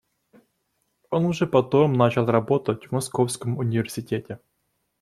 Он 1.11 1.25
уже 1.25 1.45
потом 1.45 1.93
начал 1.93 2.25
работать 2.25 2.87
в 2.87 2.91
Московском 2.91 3.59
университете. 3.59 4.39